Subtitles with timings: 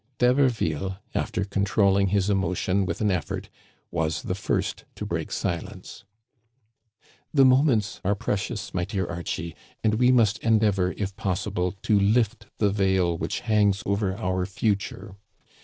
[0.17, 3.49] D'Haberville, after controlling his emotion with an effort,
[3.91, 6.05] was the first to break silence:"
[7.35, 9.53] The moments are precious, my dear Archie,
[9.83, 15.17] and we must endeavor, if possible, to lift the veil which hangs over our future.